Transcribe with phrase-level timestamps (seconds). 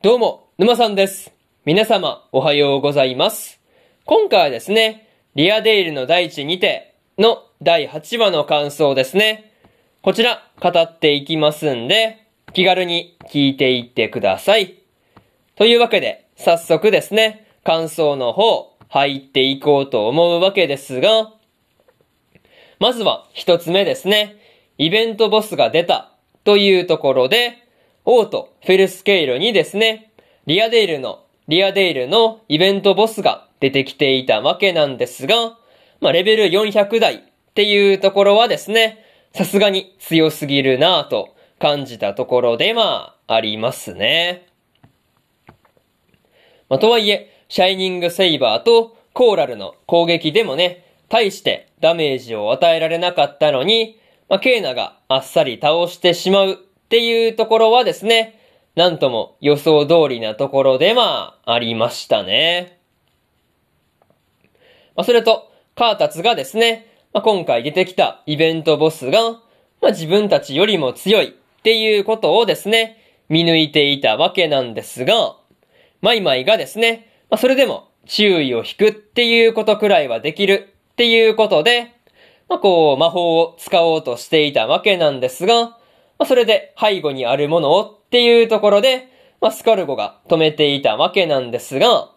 [0.00, 1.32] どうも、沼さんです。
[1.64, 3.60] 皆様、おはようございます。
[4.04, 9.52] 今回はですね、リアデイルの大地にての第8話の感想ですね。
[10.02, 14.76] こちら、語っていきますんで、気軽に聞いていってください。
[15.56, 21.32] というわけで、早速ですね、感想の方、入っていこうと思うわけですが、
[22.78, 24.36] まずは一つ目ですね。
[24.78, 26.12] イベントボスが出た
[26.44, 27.66] というところで、
[28.10, 30.12] オート、フェルスケイルにですね、
[30.46, 35.58] リアデイルの、リアデイルのイベントボスが出てきていたわけなんですが、
[36.00, 37.20] まあ、レベル400台っ
[37.52, 44.46] ていうところはですね、さすがに強すぎるなぁと感じたところでまあ、ありますね。
[46.70, 58.40] まあ、とはいえ、シャイニングセイバーとコーラルの攻撃でもね、対してダメージを与えられなかったのに、まあ、ケーナがあっさり倒してしまうっていうところはですね、
[58.74, 62.80] なんとも予想通りなところでまあ、ありましたね。
[64.96, 69.32] まあ、それと、カータツがですね、まあ、今回出てきたイベントボスが、
[69.82, 72.96] まあ、自分たちよりも強いっていうことをですね、
[73.28, 75.36] 見抜いていたわけなんですが、
[76.00, 81.92] マイマイがですね、まあ、それでも注意を引くっていうことくらいはできるっていうことで、
[82.48, 85.77] まあ、こう、魔法を使おうとしていたわけなんですが、
[86.18, 89.08] まあ、それで背後にあるものをっていうところで、
[89.40, 92.10] まあ、スカルゴが止めていたわけなんですが、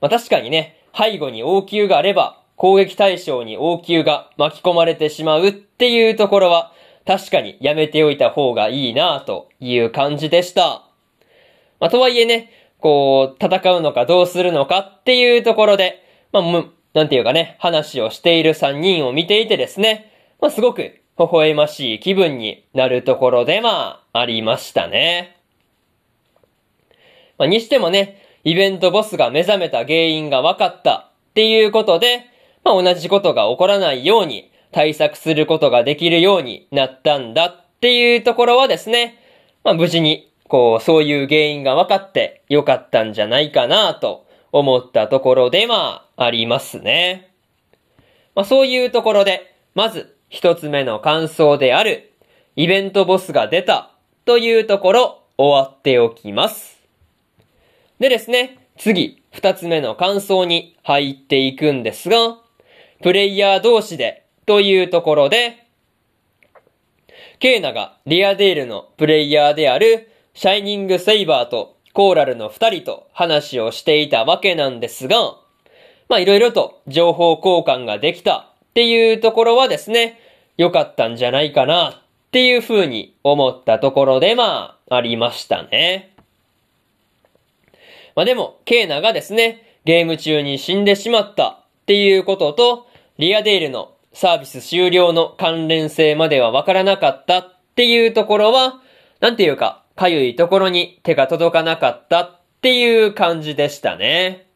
[0.00, 6.72] まあ、確かにね、背後に応急があれば、攻撃対象に応急が巻き込まれてしまうっていうところは、
[7.06, 10.82] 確かにやめておいた方がいいなという感じでした。
[11.80, 25.36] まあ、とはいえね、こう、戦うのかどうするのかっていうところで、まあ、む、なんていうかね、話をしている3人を見ていてですね、まあ、すごく微笑ましい気分になるところで、まあ、りましたね。
[27.38, 32.26] まあ、にしてもね、イベントボスが目覚めた原因が分かったっていうことで、
[32.64, 39.18] まあ、同じことが起こらないように対策することができるようになったんだっていうところはですね、
[39.64, 47.32] まあ、無事に、こう、そういう原因が分かってよかったんじゃないかなと思ったところで、まあ、ありますね。
[48.34, 52.12] まあ、そういうところで、まず、一つ目の感想である、
[52.56, 53.92] イベントボスが出た
[54.26, 56.78] というところ、終わっておきます。
[58.00, 62.36] でですね、次、二つ目の感想に入っていくんですが、
[63.00, 65.64] プレイヤー同士でというところで、
[67.38, 75.16] ケーナがリアデールのプレイヤーであるシャイニングセイバーとコーラルの二人と話をしていたわけなんですが、
[76.10, 80.20] まあいろいろと情報交換ができたっていうところはですね、
[80.56, 81.94] 良かったんじゃないかなっ
[82.30, 86.14] ていう風に思ったところでまあありましたね。
[88.14, 92.86] まあでも、ケーナがですね、ゲーム中に死んでしまったっていうことと、
[93.18, 98.80] リアデールのサービス終了の関連性まではわからなかったっていうところは、
[99.20, 104.46] なんていうか、かゆいところに手が届かなかったっていう感じでしたね。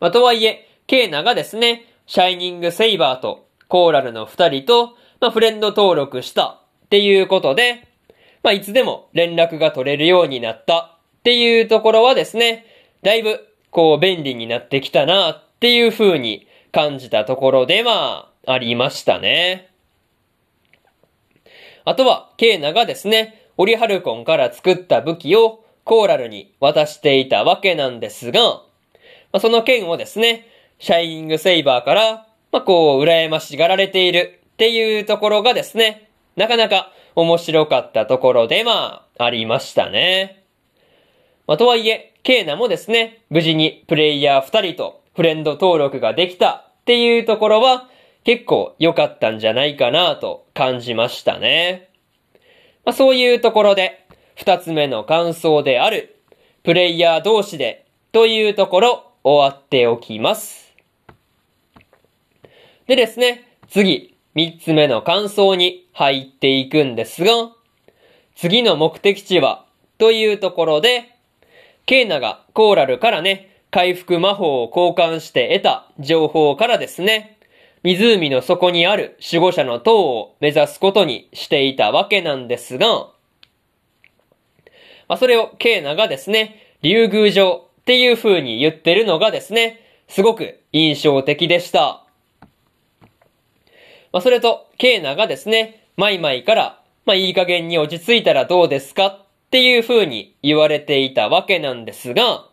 [0.00, 7.88] まあとはいえ、ケーナがですね、シャイニングセイバーとコーラルの二人と、まあフレンド登録したっていうことで、
[8.42, 12.66] まあいつでも連絡が取れるようになったっていうところはですね、
[13.02, 19.70] だいぶ、こう、便利になってきたなっていう風に感じたところで、まあ、りましたね。
[21.84, 28.62] あとは、ケーナがですね、オリハルコンから作った武器をコーラルに渡していたわけなんですが、
[29.32, 30.46] ま、その剣をですね、
[30.78, 40.44] シャイニングセイバーから、まあ、こう、羨ましがられているっていうところがですね、なかなか面白かったところで、まあ、ありましたね。
[41.46, 47.88] まあ、とはいえ、ケーナもですね、無事にプレイヤー2人とフレンド登録ができたっていうところは
[48.24, 51.90] 結構良かったんじゃないかなと感じましたね。
[52.84, 54.06] まあ、そういうところで、
[54.36, 56.16] 2つ目の感想である、
[56.62, 60.69] プレイヤー同士でというところ終わっておきます。
[62.90, 67.52] でですね、次、3つ目の感想に入っていくんですが、
[68.34, 69.64] 次の目的地は
[69.98, 71.04] というところで、
[71.86, 77.38] ケーナがコーラルからね、回復魔法を交換して得た情報からですね、
[77.84, 82.88] 湖の底にある守護者の塔を目指すことにしていたわけなんですが、
[85.06, 89.78] まあ、それをケーナがですね、竜宮城っていう風に言ってるのがですね、
[90.08, 92.04] すごく印象的でした。
[94.12, 102.46] まあ、それと、ケーナがですね、マイマイから、まあ、いい加減に落ち着いたらどうですかっていう風に言われていたわけなんですが、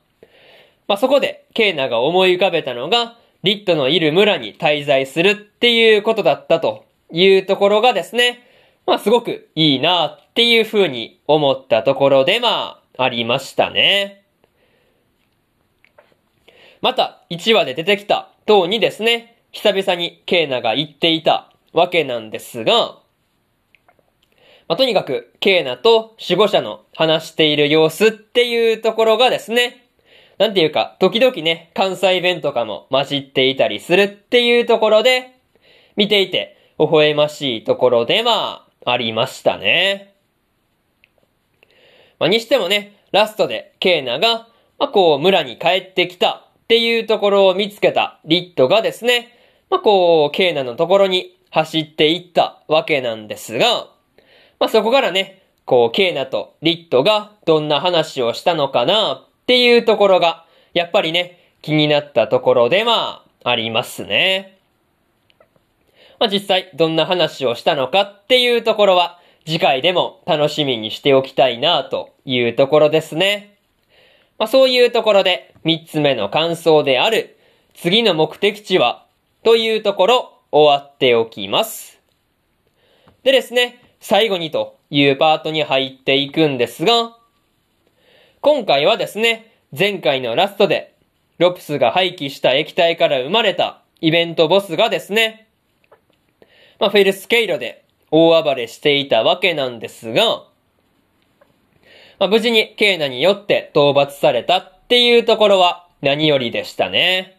[0.87, 8.43] まあ、そこでケイナが思い浮かべたのが、リットのいる村に滞在するっていうことだったというところがですね、
[8.85, 14.23] まあ、すごくいいなっていう風に思ったところで、まあ、ありましたね。
[16.81, 22.99] また、1話で出てきた塔にですね、久々にケイナが言っていたわけなんですが、
[24.67, 29.87] まあ、とにかく、ケイナと守護者の話している様子っていうところがですね、
[30.37, 35.39] なんていうか、時々ね、関西弁とかも混じっていたりするっていうところで、
[35.95, 40.13] 見ていて、微笑ましいところでは、ありましたね。
[42.19, 44.47] まあ、にしてもね、ラストでケイナが、
[44.79, 49.36] まあ、こう、村に帰ってきたっていうところを見つけたリットがですね、
[49.69, 53.89] まあ、こう、ケイナのところに走っていったわけなんですが、
[54.59, 64.57] まあ、そこからね、こう、ケイナとリットがどんな話をしたのかなっていうところが、やっぱりね、気になったところではありますね。
[66.19, 73.57] まあ、実際どんな話をしたのかっていうところは、次回でも楽しみにしておきたいなというところですね。
[74.37, 77.37] まあ、そういうところで三つ目の感想である
[77.73, 79.06] 次の目的地は
[79.43, 81.99] というところ終わっておきます。
[83.23, 87.17] でですね、最後にというパートに入っていくんですが、
[88.41, 90.95] 今回はですね、前回のラストで、
[91.37, 95.47] ロプスが廃棄した液体から生まれたイベントボスがですね、
[96.79, 100.45] まあ、フェルスケイロで大暴れしていたわけなんですが、
[102.19, 107.36] まあ、無事にケーナによって討伐されたっていうところは何よりでしたね。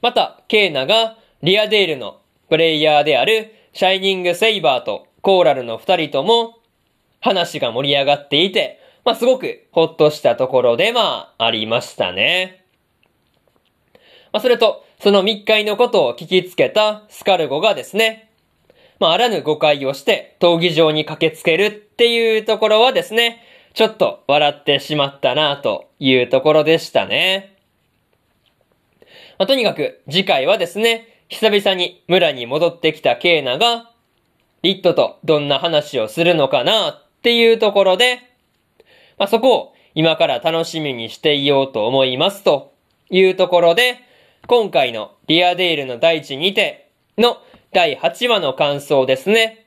[0.00, 6.58] また、ケーナがリアデールのプレイヤーであるシャイニングセイバーとコーラルの二人とも
[7.20, 12.64] 話が盛り上がっていて、まあ、すごくほっとしたところでまあ、ありましたね。
[14.32, 18.30] まあ、それと、その密会のことを聞きつけたスカルゴがですね、
[18.98, 23.42] まあ、あらぬ誤解をして闘技場に駆けつけるっていうところはですね、
[23.74, 27.57] ちょっと笑ってしまったなというところでしたね。
[29.38, 33.90] まあ、とにかく次回はですね、久々に村に戻ってきたケイナが、
[34.62, 38.18] リットとどんな話をするのかなっていうところで、
[39.16, 42.72] まあ、そこを今から楽しみにしていようと思いますと
[43.10, 44.00] いうところで、
[44.48, 47.38] 今回のリアデールの大地にての
[47.72, 49.66] 第8話の感想ですね。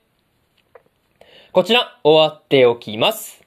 [1.54, 3.42] こちら終わっておきます。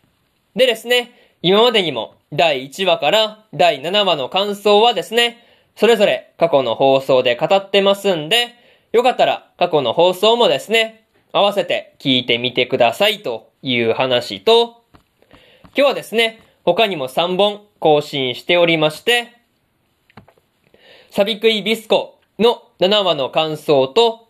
[0.56, 1.10] でですね、
[1.42, 5.43] 今までにも第1話から第7話の感想はですね、
[5.76, 8.54] それぞれ過去の放送で語ってますんで、
[8.92, 14.84] よかったら過去の放送もですね、合わせて聞いてみてくださいという話と、
[15.30, 19.32] 今日はですね、他にも3本更新しておりまして、
[21.10, 24.28] サビクイビスコの7話の感想と、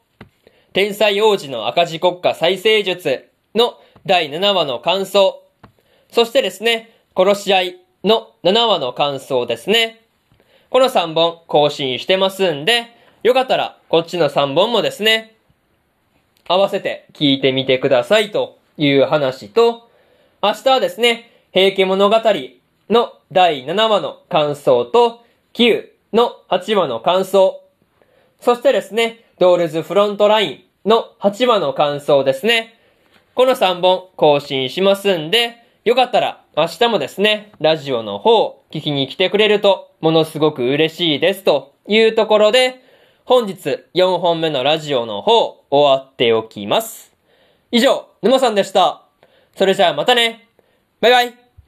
[0.73, 5.43] 天才王子の赤字国家再生術の第7話の感想、
[6.11, 10.04] そしてですね、殺し合いの7話の感想ですね。
[10.75, 12.89] この3本更新してますんで、
[13.23, 15.37] よかったらこっちの3本もですね、
[16.49, 19.89] 合わせて聞いてみてくださいという話と、
[20.43, 22.17] 明日はですね、平家物語
[22.91, 27.63] の第7話の感想と、9の8話の感想、
[28.41, 32.75] そしてですね、ドールズフロントラインの8話の感想ですね。
[33.37, 42.81] この3本更新しますんで、よかったら明日もですね、ラジオの方聞きに来てくれるとものすごく嬉しいですというところで、
[43.27, 47.13] 本日4本目のラジオの方終わっておきます。
[47.71, 49.03] 以上、沼さんでした。
[49.57, 50.49] それじゃあまたね。
[51.03, 51.44] バイバイ。